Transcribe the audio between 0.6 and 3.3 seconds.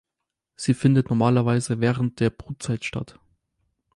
findet normalerweise während der Brutzeit statt.